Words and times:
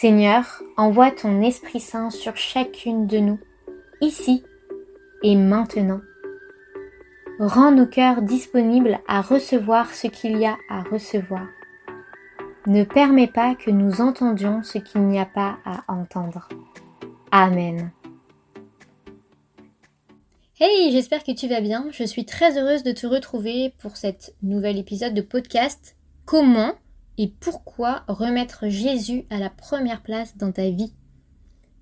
Seigneur, 0.00 0.62
envoie 0.78 1.10
ton 1.10 1.42
Esprit 1.42 1.78
Saint 1.78 2.08
sur 2.08 2.34
chacune 2.34 3.06
de 3.06 3.18
nous, 3.18 3.38
ici 4.00 4.42
et 5.22 5.36
maintenant. 5.36 6.00
Rends 7.38 7.70
nos 7.70 7.84
cœurs 7.84 8.22
disponibles 8.22 8.98
à 9.06 9.20
recevoir 9.20 9.92
ce 9.92 10.06
qu'il 10.06 10.38
y 10.38 10.46
a 10.46 10.56
à 10.70 10.84
recevoir. 10.84 11.46
Ne 12.66 12.84
permets 12.84 13.26
pas 13.26 13.54
que 13.54 13.70
nous 13.70 14.00
entendions 14.00 14.62
ce 14.62 14.78
qu'il 14.78 15.02
n'y 15.02 15.20
a 15.20 15.26
pas 15.26 15.58
à 15.66 15.84
entendre. 15.88 16.48
Amen. 17.30 17.92
Hey, 20.58 20.92
j'espère 20.92 21.24
que 21.24 21.32
tu 21.32 21.46
vas 21.46 21.60
bien. 21.60 21.84
Je 21.90 22.04
suis 22.04 22.24
très 22.24 22.56
heureuse 22.56 22.84
de 22.84 22.92
te 22.92 23.06
retrouver 23.06 23.74
pour 23.82 23.98
cet 23.98 24.34
nouvel 24.42 24.78
épisode 24.78 25.12
de 25.12 25.20
podcast. 25.20 25.94
Comment 26.24 26.72
et 27.20 27.28
pourquoi 27.28 28.02
remettre 28.08 28.70
Jésus 28.70 29.26
à 29.28 29.38
la 29.38 29.50
première 29.50 30.02
place 30.02 30.38
dans 30.38 30.52
ta 30.52 30.70
vie? 30.70 30.94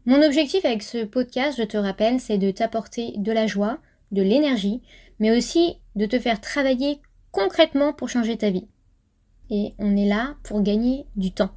Mon 0.04 0.20
objectif 0.20 0.64
avec 0.64 0.82
ce 0.82 1.04
podcast, 1.04 1.56
je 1.58 1.62
te 1.62 1.76
rappelle, 1.76 2.18
c'est 2.18 2.38
de 2.38 2.50
t'apporter 2.50 3.12
de 3.18 3.30
la 3.30 3.46
joie, 3.46 3.78
de 4.10 4.20
l'énergie, 4.20 4.82
mais 5.20 5.30
aussi 5.30 5.76
de 5.94 6.06
te 6.06 6.18
faire 6.18 6.40
travailler 6.40 7.00
concrètement 7.30 7.92
pour 7.92 8.08
changer 8.08 8.36
ta 8.36 8.50
vie. 8.50 8.66
Et 9.48 9.74
on 9.78 9.96
est 9.96 10.08
là 10.08 10.34
pour 10.42 10.60
gagner 10.60 11.06
du 11.14 11.30
temps. 11.30 11.52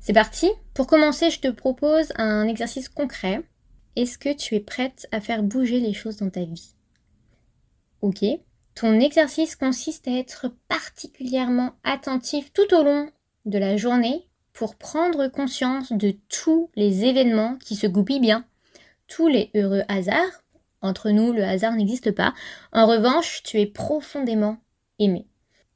C'est 0.00 0.12
parti 0.12 0.50
Pour 0.74 0.86
commencer, 0.86 1.30
je 1.30 1.40
te 1.40 1.48
propose 1.48 2.12
un 2.16 2.46
exercice 2.46 2.90
concret 2.90 3.42
est-ce 3.96 4.18
que 4.18 4.34
tu 4.34 4.54
es 4.54 4.60
prête 4.60 5.06
à 5.12 5.22
faire 5.22 5.42
bouger 5.42 5.80
les 5.80 5.94
choses 5.94 6.18
dans 6.18 6.28
ta 6.28 6.44
vie? 6.44 6.74
Ok. 8.02 8.22
Ton 8.74 8.98
exercice 8.98 9.54
consiste 9.54 10.08
à 10.08 10.12
être 10.18 10.48
particulièrement 10.68 11.74
attentif 11.84 12.52
tout 12.52 12.74
au 12.74 12.82
long 12.82 13.08
de 13.44 13.58
la 13.58 13.76
journée 13.76 14.26
pour 14.52 14.76
prendre 14.76 15.28
conscience 15.28 15.92
de 15.92 16.16
tous 16.28 16.70
les 16.74 17.04
événements 17.04 17.56
qui 17.56 17.76
se 17.76 17.86
goupillent 17.86 18.20
bien, 18.20 18.44
tous 19.06 19.28
les 19.28 19.50
heureux 19.54 19.82
hasards. 19.88 20.42
Entre 20.80 21.10
nous, 21.10 21.32
le 21.32 21.44
hasard 21.44 21.74
n'existe 21.74 22.10
pas. 22.10 22.34
En 22.72 22.86
revanche, 22.86 23.42
tu 23.44 23.60
es 23.60 23.66
profondément 23.66 24.58
aimé. 24.98 25.26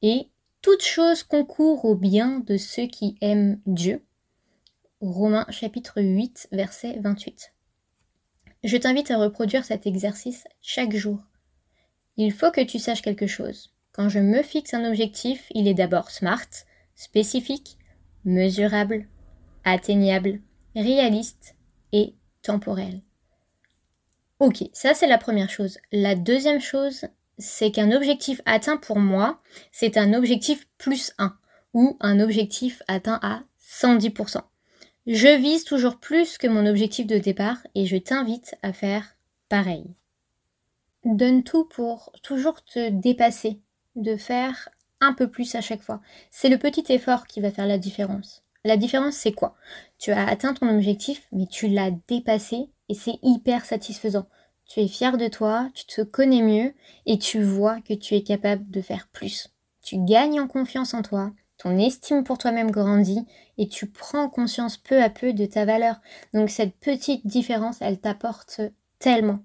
Et 0.03 0.29
toute 0.61 0.83
chose 0.83 1.23
concourt 1.23 1.85
au 1.85 1.95
bien 1.95 2.41
de 2.41 2.57
ceux 2.57 2.87
qui 2.87 3.17
aiment 3.21 3.61
Dieu. 3.67 4.05
Romains 5.01 5.47
chapitre 5.51 6.03
8, 6.03 6.49
verset 6.51 6.99
28. 7.01 7.53
Je 8.65 8.77
t'invite 8.77 9.13
à 9.13 9.19
reproduire 9.19 9.65
cet 9.65 9.87
exercice 9.87 10.45
chaque 10.61 10.97
jour. 10.97 11.21
Il 12.19 12.33
faut 12.33 12.51
que 12.51 12.61
tu 12.61 12.81
saches 12.81 13.01
quelque 13.01 13.29
chose. 13.29 13.73
Quand 13.93 14.09
je 14.09 14.19
me 14.19 14.43
fixe 14.43 14.75
un 14.75 14.85
objectif, 14.85 15.47
il 15.55 15.69
est 15.69 15.75
d'abord 15.75 16.11
smart, 16.11 16.49
spécifique, 16.97 17.79
mesurable, 18.25 19.07
atteignable, 19.65 20.41
réaliste 20.75 21.55
et 21.93 22.15
temporel. 22.43 23.03
Ok, 24.41 24.65
ça 24.73 24.95
c'est 24.95 25.07
la 25.07 25.19
première 25.19 25.49
chose. 25.49 25.79
La 25.93 26.17
deuxième 26.17 26.61
chose, 26.61 27.07
c'est 27.39 27.71
qu'un 27.71 27.93
objectif 27.93 28.41
atteint 28.47 28.77
pour 28.77 28.99
moi, 28.99 29.41
c'est 29.71 29.97
un 29.97 30.13
objectif 30.13 30.67
plus 30.77 31.13
1 31.19 31.37
ou 31.73 31.97
un 32.01 32.19
objectif 32.19 32.83
atteint 32.89 33.21
à 33.23 33.43
110%. 33.81 34.43
Je 35.07 35.41
vise 35.41 35.65
toujours 35.65 36.01
plus 36.01 36.37
que 36.37 36.49
mon 36.49 36.67
objectif 36.67 37.07
de 37.07 37.19
départ 37.19 37.59
et 37.77 37.87
je 37.87 37.97
t'invite 37.97 38.57
à 38.63 38.73
faire 38.73 39.17
pareil. 39.49 39.95
Donne 41.11 41.43
tout 41.43 41.65
pour 41.65 42.13
toujours 42.23 42.63
te 42.63 42.91
dépasser, 42.91 43.63
de 43.97 44.19
faire 44.19 44.69
un 45.01 45.15
peu 45.15 45.31
plus 45.31 45.55
à 45.55 45.63
chaque 45.63 45.81
fois. 45.81 46.03
C'est 46.31 46.51
le 46.51 46.59
petit 46.59 46.85
effort 46.93 47.27
qui 47.27 47.41
va 47.41 47.51
faire 47.51 47.67
la 47.67 47.79
différence. 47.79 48.43
La 48.63 48.77
différence, 48.77 49.15
c'est 49.15 49.33
quoi? 49.33 49.57
Tu 49.99 50.11
as 50.11 50.29
atteint 50.29 50.53
ton 50.53 50.69
objectif, 50.69 51.27
mais 51.33 51.47
tu 51.47 51.67
l'as 51.69 51.93
dépassé 52.09 52.69
et 52.91 52.95
c'est 52.95 53.19
hyper 53.23 53.65
satisfaisant. 53.65 54.27
Tu 54.67 54.81
es 54.81 54.87
fier 54.87 55.17
de 55.17 55.29
toi, 55.29 55.71
tu 55.73 55.87
te 55.87 56.03
connais 56.03 56.43
mieux 56.43 56.75
et 57.07 57.19
tu 57.19 57.43
vois 57.43 57.81
que 57.81 57.95
tu 57.95 58.15
es 58.15 58.23
capable 58.23 58.71
de 58.71 58.83
faire 58.83 59.09
plus. 59.11 59.49
Tu 59.81 59.97
gagnes 59.97 60.43
en 60.43 60.47
confiance 60.47 60.93
en 60.93 61.01
toi, 61.01 61.33
ton 61.57 61.79
estime 61.79 62.23
pour 62.23 62.37
toi-même 62.37 62.71
grandit 62.71 63.25
et 63.57 63.67
tu 63.67 63.87
prends 63.87 64.29
conscience 64.29 64.77
peu 64.77 65.03
à 65.03 65.09
peu 65.09 65.33
de 65.33 65.47
ta 65.47 65.65
valeur. 65.65 66.03
Donc 66.35 66.51
cette 66.51 66.77
petite 66.77 67.27
différence, 67.27 67.79
elle 67.81 67.99
t'apporte 67.99 68.61
tellement. 68.99 69.39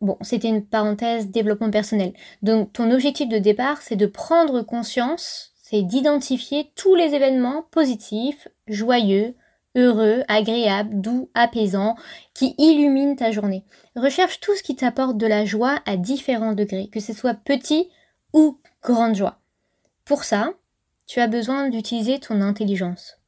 Bon, 0.00 0.16
c'était 0.20 0.48
une 0.48 0.64
parenthèse 0.64 1.28
développement 1.28 1.70
personnel. 1.70 2.12
Donc 2.42 2.72
ton 2.72 2.90
objectif 2.90 3.28
de 3.28 3.38
départ, 3.38 3.82
c'est 3.82 3.96
de 3.96 4.06
prendre 4.06 4.62
conscience, 4.62 5.52
c'est 5.62 5.82
d'identifier 5.82 6.70
tous 6.76 6.94
les 6.94 7.14
événements 7.14 7.64
positifs, 7.70 8.48
joyeux, 8.68 9.34
heureux, 9.74 10.22
agréables, 10.28 11.00
doux, 11.00 11.30
apaisants, 11.34 11.96
qui 12.32 12.54
illuminent 12.58 13.16
ta 13.16 13.32
journée. 13.32 13.64
Recherche 13.96 14.40
tout 14.40 14.54
ce 14.54 14.62
qui 14.62 14.76
t'apporte 14.76 15.16
de 15.16 15.26
la 15.26 15.44
joie 15.44 15.80
à 15.84 15.96
différents 15.96 16.54
degrés, 16.54 16.88
que 16.88 17.00
ce 17.00 17.12
soit 17.12 17.34
petit 17.34 17.88
ou 18.32 18.58
grande 18.82 19.16
joie. 19.16 19.40
Pour 20.04 20.24
ça, 20.24 20.52
tu 21.06 21.20
as 21.20 21.26
besoin 21.26 21.68
d'utiliser 21.68 22.18
ton 22.18 22.40
intelligence. 22.40 23.18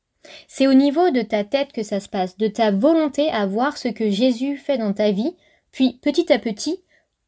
C'est 0.48 0.66
au 0.66 0.74
niveau 0.74 1.10
de 1.10 1.22
ta 1.22 1.44
tête 1.44 1.72
que 1.72 1.82
ça 1.82 1.98
se 1.98 2.08
passe, 2.08 2.36
de 2.36 2.46
ta 2.46 2.70
volonté 2.70 3.30
à 3.30 3.46
voir 3.46 3.76
ce 3.76 3.88
que 3.88 4.10
Jésus 4.10 4.56
fait 4.56 4.78
dans 4.78 4.92
ta 4.92 5.10
vie, 5.12 5.34
puis 5.72 5.98
petit 6.02 6.32
à 6.32 6.38
petit, 6.38 6.82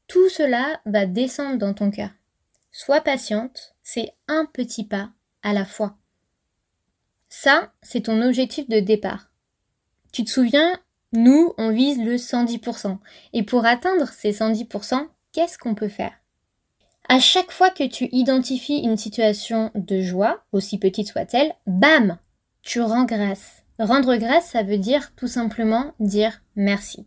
tout 0.09 0.29
cela 0.29 0.81
va 0.87 1.07
descendre 1.07 1.59
dans 1.59 1.75
ton 1.75 1.91
cœur. 1.91 2.11
Sois 2.71 3.01
patiente, 3.01 3.75
c'est 3.83 4.15
un 4.29 4.47
petit 4.47 4.85
pas 4.85 5.11
à 5.43 5.53
la 5.53 5.65
fois. 5.65 5.97
Ça, 7.29 7.73
c'est 7.83 8.03
ton 8.03 8.21
objectif 8.23 8.69
de 8.69 8.81
départ. 8.81 9.31
Tu 10.13 10.25
te 10.25 10.31
souviens, 10.31 10.79
nous, 11.13 11.55
on 11.59 11.71
vise 11.71 11.99
le 11.99 12.17
110%. 12.17 12.99
Et 13.33 13.43
pour 13.43 13.65
atteindre 13.65 14.09
ces 14.09 14.33
110%, 14.33 15.07
qu'est-ce 15.33 15.59
qu'on 15.59 15.75
peut 15.75 15.89
faire? 15.89 16.13
À 17.09 17.21
chaque 17.21 17.51
fois 17.51 17.71
que 17.71 17.87
tu 17.87 18.09
identifies 18.13 18.79
une 18.79 18.97
situation 18.97 19.71
de 19.75 20.01
joie, 20.01 20.45
aussi 20.53 20.79
petite 20.79 21.09
soit-elle, 21.09 21.55
bam, 21.67 22.19
tu 22.63 22.81
rends 22.81 23.05
grâce. 23.05 23.63
Rendre 23.79 24.17
grâce, 24.17 24.51
ça 24.51 24.63
veut 24.63 24.79
dire 24.79 25.13
tout 25.17 25.27
simplement 25.27 25.93
dire 25.99 26.43
merci. 26.55 27.07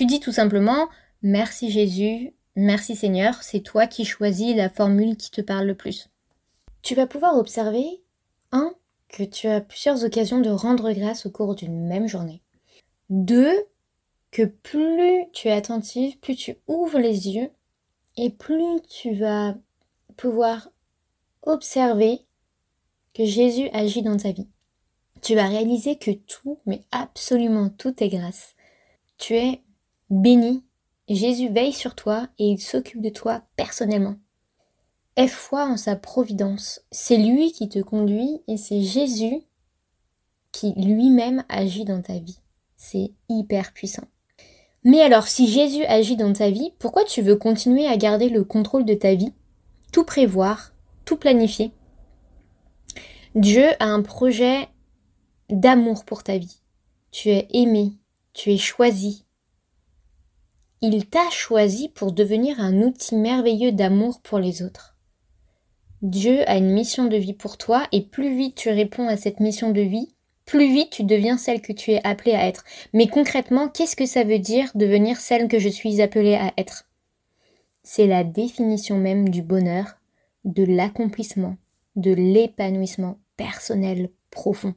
Tu 0.00 0.06
dis 0.06 0.18
tout 0.18 0.32
simplement 0.32 0.88
merci 1.20 1.70
Jésus, 1.70 2.32
merci 2.56 2.96
Seigneur, 2.96 3.42
c'est 3.42 3.60
toi 3.60 3.86
qui 3.86 4.06
choisis 4.06 4.56
la 4.56 4.70
formule 4.70 5.14
qui 5.18 5.30
te 5.30 5.42
parle 5.42 5.66
le 5.66 5.74
plus. 5.74 6.08
Tu 6.80 6.94
vas 6.94 7.06
pouvoir 7.06 7.36
observer, 7.36 7.84
un, 8.50 8.72
que 9.10 9.24
tu 9.24 9.46
as 9.46 9.60
plusieurs 9.60 10.02
occasions 10.02 10.40
de 10.40 10.48
rendre 10.48 10.90
grâce 10.92 11.26
au 11.26 11.30
cours 11.30 11.54
d'une 11.54 11.86
même 11.86 12.06
journée. 12.08 12.40
Deux, 13.10 13.52
que 14.30 14.44
plus 14.44 15.26
tu 15.34 15.48
es 15.48 15.52
attentive, 15.52 16.18
plus 16.18 16.34
tu 16.34 16.56
ouvres 16.66 16.98
les 16.98 17.28
yeux 17.28 17.50
et 18.16 18.30
plus 18.30 18.80
tu 18.88 19.12
vas 19.12 19.54
pouvoir 20.16 20.70
observer 21.42 22.20
que 23.12 23.26
Jésus 23.26 23.68
agit 23.74 24.00
dans 24.00 24.16
ta 24.16 24.32
vie. 24.32 24.48
Tu 25.20 25.34
vas 25.34 25.46
réaliser 25.46 25.98
que 25.98 26.12
tout, 26.12 26.58
mais 26.64 26.86
absolument 26.90 27.68
tout 27.68 28.02
est 28.02 28.08
grâce. 28.08 28.54
Tu 29.18 29.34
es 29.34 29.62
béni. 30.10 30.64
Jésus 31.08 31.48
veille 31.48 31.72
sur 31.72 31.94
toi 31.94 32.28
et 32.38 32.50
il 32.50 32.60
s'occupe 32.60 33.00
de 33.00 33.08
toi 33.08 33.42
personnellement. 33.56 34.16
Aie 35.16 35.28
foi 35.28 35.64
en 35.64 35.76
sa 35.76 35.96
providence. 35.96 36.82
C'est 36.92 37.16
lui 37.16 37.52
qui 37.52 37.68
te 37.68 37.80
conduit 37.80 38.42
et 38.46 38.56
c'est 38.56 38.82
Jésus 38.82 39.42
qui 40.52 40.72
lui-même 40.76 41.44
agit 41.48 41.84
dans 41.84 42.02
ta 42.02 42.18
vie. 42.18 42.40
C'est 42.76 43.12
hyper 43.28 43.72
puissant. 43.72 44.06
Mais 44.84 45.02
alors, 45.02 45.28
si 45.28 45.46
Jésus 45.46 45.84
agit 45.84 46.16
dans 46.16 46.32
ta 46.32 46.50
vie, 46.50 46.72
pourquoi 46.78 47.04
tu 47.04 47.22
veux 47.22 47.36
continuer 47.36 47.86
à 47.86 47.96
garder 47.96 48.28
le 48.28 48.44
contrôle 48.44 48.84
de 48.84 48.94
ta 48.94 49.14
vie, 49.14 49.32
tout 49.92 50.04
prévoir, 50.04 50.72
tout 51.04 51.16
planifier? 51.16 51.72
Dieu 53.34 53.66
a 53.78 53.86
un 53.86 54.02
projet 54.02 54.68
d'amour 55.50 56.04
pour 56.04 56.22
ta 56.22 56.38
vie. 56.38 56.62
Tu 57.10 57.28
es 57.28 57.46
aimé, 57.52 57.92
tu 58.32 58.52
es 58.52 58.58
choisi. 58.58 59.24
Il 60.82 61.06
t'a 61.06 61.28
choisi 61.28 61.90
pour 61.90 62.12
devenir 62.12 62.58
un 62.58 62.80
outil 62.80 63.14
merveilleux 63.14 63.70
d'amour 63.70 64.20
pour 64.22 64.38
les 64.38 64.62
autres. 64.62 64.96
Dieu 66.00 66.48
a 66.48 66.56
une 66.56 66.70
mission 66.70 67.04
de 67.04 67.18
vie 67.18 67.34
pour 67.34 67.58
toi 67.58 67.86
et 67.92 68.00
plus 68.00 68.34
vite 68.34 68.54
tu 68.54 68.70
réponds 68.70 69.06
à 69.06 69.18
cette 69.18 69.40
mission 69.40 69.72
de 69.72 69.82
vie, 69.82 70.14
plus 70.46 70.72
vite 70.72 70.88
tu 70.88 71.04
deviens 71.04 71.36
celle 71.36 71.60
que 71.60 71.74
tu 71.74 71.90
es 71.90 72.00
appelée 72.06 72.32
à 72.32 72.46
être. 72.46 72.64
Mais 72.94 73.08
concrètement, 73.08 73.68
qu'est-ce 73.68 73.94
que 73.94 74.06
ça 74.06 74.24
veut 74.24 74.38
dire 74.38 74.70
devenir 74.74 75.18
celle 75.20 75.48
que 75.48 75.58
je 75.58 75.68
suis 75.68 76.00
appelée 76.00 76.34
à 76.34 76.54
être? 76.56 76.88
C'est 77.82 78.06
la 78.06 78.24
définition 78.24 78.96
même 78.96 79.28
du 79.28 79.42
bonheur, 79.42 79.98
de 80.46 80.64
l'accomplissement, 80.64 81.58
de 81.96 82.12
l'épanouissement 82.12 83.18
personnel 83.36 84.08
profond. 84.30 84.74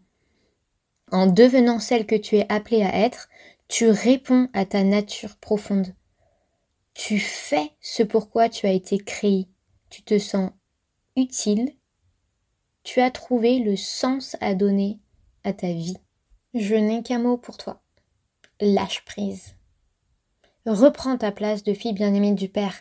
En 1.13 1.27
devenant 1.27 1.79
celle 1.79 2.05
que 2.05 2.15
tu 2.15 2.35
es 2.37 2.45
appelée 2.51 2.83
à 2.83 3.05
être, 3.05 3.29
tu 3.73 3.89
réponds 3.89 4.49
à 4.53 4.65
ta 4.67 4.83
nature 4.83 5.35
profonde. 5.37 5.95
Tu 6.93 7.17
fais 7.17 7.71
ce 7.81 8.03
pourquoi 8.03 8.47
tu 8.47 8.67
as 8.67 8.71
été 8.71 8.99
créé. 8.99 9.49
Tu 9.89 10.03
te 10.03 10.19
sens 10.19 10.51
utile. 11.15 11.73
Tu 12.83 13.01
as 13.01 13.09
trouvé 13.09 13.57
le 13.57 13.75
sens 13.75 14.37
à 14.41 14.53
donner 14.53 14.99
à 15.43 15.53
ta 15.53 15.73
vie. 15.73 15.97
Je 16.53 16.75
n'ai 16.75 17.01
qu'un 17.01 17.17
mot 17.17 17.35
pour 17.35 17.57
toi. 17.57 17.81
Lâche 18.61 19.03
prise. 19.05 19.55
Reprends 20.67 21.17
ta 21.17 21.31
place 21.31 21.63
de 21.63 21.73
fille 21.73 21.93
bien-aimée 21.93 22.33
du 22.33 22.49
Père. 22.49 22.75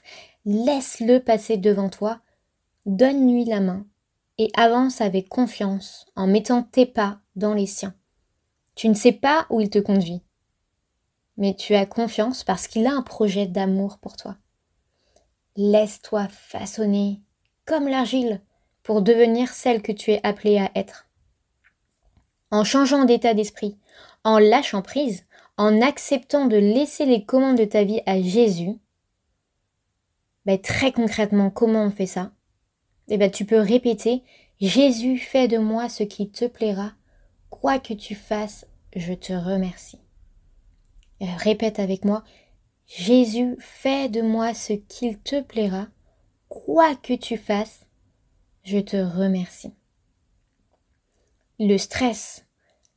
Laisse-le 0.44 1.20
passer 1.20 1.56
devant 1.56 1.88
toi. 1.88 2.20
Donne-lui 2.84 3.46
la 3.46 3.60
main 3.60 3.86
et 4.36 4.50
avance 4.52 5.00
avec 5.00 5.30
confiance 5.30 6.04
en 6.16 6.26
mettant 6.26 6.62
tes 6.62 6.84
pas 6.84 7.18
dans 7.34 7.54
les 7.54 7.66
siens. 7.66 7.94
Tu 8.74 8.90
ne 8.90 8.94
sais 8.94 9.12
pas 9.12 9.46
où 9.48 9.62
il 9.62 9.70
te 9.70 9.78
conduit 9.78 10.22
mais 11.36 11.54
tu 11.54 11.74
as 11.74 11.86
confiance 11.86 12.44
parce 12.44 12.68
qu'il 12.68 12.86
a 12.86 12.92
un 12.92 13.02
projet 13.02 13.46
d'amour 13.46 13.98
pour 13.98 14.16
toi. 14.16 14.36
Laisse-toi 15.56 16.28
façonner 16.28 17.20
comme 17.64 17.88
l'argile 17.88 18.40
pour 18.82 19.02
devenir 19.02 19.52
celle 19.52 19.82
que 19.82 19.92
tu 19.92 20.12
es 20.12 20.20
appelée 20.26 20.58
à 20.58 20.70
être. 20.74 21.06
En 22.50 22.64
changeant 22.64 23.04
d'état 23.04 23.34
d'esprit, 23.34 23.78
en 24.24 24.38
lâchant 24.38 24.82
prise, 24.82 25.24
en 25.56 25.80
acceptant 25.80 26.46
de 26.46 26.56
laisser 26.56 27.06
les 27.06 27.24
commandes 27.24 27.58
de 27.58 27.64
ta 27.64 27.84
vie 27.84 28.02
à 28.06 28.20
Jésus, 28.20 28.78
ben 30.44 30.60
très 30.60 30.92
concrètement, 30.92 31.50
comment 31.50 31.84
on 31.84 31.90
fait 31.90 32.06
ça? 32.06 32.32
Eh 33.08 33.16
ben, 33.16 33.30
tu 33.30 33.44
peux 33.44 33.60
répéter 33.60 34.22
Jésus 34.60 35.18
fait 35.18 35.48
de 35.48 35.58
moi 35.58 35.88
ce 35.88 36.02
qui 36.02 36.30
te 36.30 36.44
plaira, 36.44 36.92
quoi 37.50 37.78
que 37.78 37.94
tu 37.94 38.14
fasses, 38.14 38.66
je 38.94 39.12
te 39.12 39.32
remercie. 39.32 40.01
Répète 41.22 41.78
avec 41.78 42.04
moi, 42.04 42.24
Jésus, 42.86 43.56
fais 43.60 44.08
de 44.08 44.22
moi 44.22 44.54
ce 44.54 44.72
qu'il 44.72 45.18
te 45.20 45.40
plaira, 45.40 45.86
quoi 46.48 46.96
que 46.96 47.14
tu 47.14 47.36
fasses, 47.36 47.86
je 48.64 48.78
te 48.78 48.96
remercie. 48.96 49.72
Le 51.60 51.78
stress, 51.78 52.44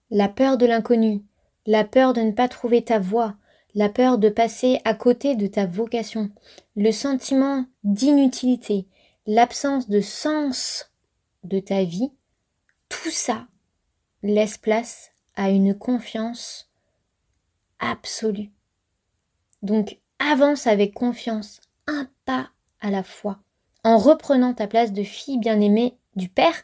la 0.09 0.27
peur 0.27 0.57
de 0.57 0.65
l'inconnu, 0.65 1.23
la 1.67 1.83
peur 1.83 2.13
de 2.13 2.21
ne 2.21 2.31
pas 2.31 2.47
trouver 2.47 2.83
ta 2.83 2.97
voie, 2.97 3.35
la 3.75 3.89
peur 3.89 4.17
de 4.17 4.29
passer 4.29 4.79
à 4.85 4.95
côté 4.95 5.35
de 5.35 5.45
ta 5.45 5.67
vocation, 5.67 6.31
le 6.75 6.91
sentiment 6.91 7.65
d'inutilité, 7.83 8.87
l'absence 9.27 9.87
de 9.87 10.01
sens 10.01 10.91
de 11.43 11.59
ta 11.59 11.83
vie, 11.83 12.11
tout 12.89 13.11
ça 13.11 13.47
laisse 14.23 14.57
place 14.57 15.11
à 15.35 15.51
une 15.51 15.77
confiance 15.77 16.71
absolue. 17.79 18.51
Donc 19.61 19.97
avance 20.19 20.67
avec 20.67 20.93
confiance, 20.93 21.61
un 21.87 22.07
pas 22.25 22.49
à 22.79 22.91
la 22.91 23.03
fois. 23.03 23.39
En 23.83 23.97
reprenant 23.97 24.53
ta 24.53 24.67
place 24.67 24.93
de 24.93 25.03
fille 25.03 25.37
bien-aimée 25.37 25.97
du 26.15 26.29
Père, 26.29 26.63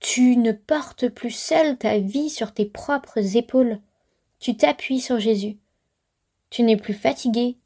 tu 0.00 0.36
ne 0.36 0.52
portes 0.52 1.08
plus 1.08 1.30
seule 1.30 1.78
ta 1.78 1.98
vie 1.98 2.30
sur 2.30 2.52
tes 2.52 2.66
propres 2.66 3.36
épaules. 3.36 3.80
Tu 4.38 4.56
t'appuies 4.56 5.00
sur 5.00 5.18
Jésus. 5.18 5.58
Tu 6.50 6.62
n'es 6.62 6.76
plus 6.76 6.94
fatigué 6.94 7.58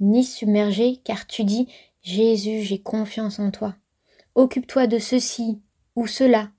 ni 0.00 0.24
submergé 0.24 0.98
car 1.04 1.26
tu 1.26 1.44
dis 1.44 1.68
Jésus, 2.02 2.62
j'ai 2.62 2.80
confiance 2.80 3.38
en 3.38 3.50
toi. 3.50 3.76
Occupe-toi 4.34 4.86
de 4.86 4.98
ceci 4.98 5.60
ou 5.96 6.06
cela. 6.06 6.50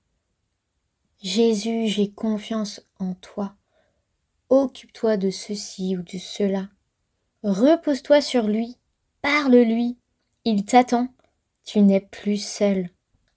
Jésus, 1.22 1.86
j'ai 1.86 2.10
confiance 2.10 2.82
en 2.98 3.14
toi. 3.14 3.56
Occupe-toi 4.50 5.16
de 5.16 5.30
ceci 5.30 5.96
ou 5.96 6.02
de 6.02 6.18
cela. 6.18 6.68
Repose-toi 7.44 8.20
sur 8.20 8.48
lui. 8.48 8.76
Parle-lui. 9.22 9.96
Il 10.44 10.64
t'attend. 10.64 11.08
Tu 11.64 11.80
n'es 11.80 12.00
plus 12.00 12.44
seul. 12.44 12.90